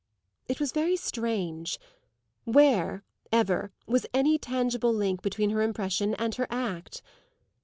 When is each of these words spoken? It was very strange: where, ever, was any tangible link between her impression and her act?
It 0.47 0.59
was 0.59 0.71
very 0.71 0.95
strange: 0.95 1.77
where, 2.43 3.03
ever, 3.31 3.71
was 3.85 4.07
any 4.15 4.39
tangible 4.39 4.91
link 4.91 5.21
between 5.21 5.51
her 5.51 5.61
impression 5.61 6.15
and 6.15 6.33
her 6.33 6.47
act? 6.49 7.03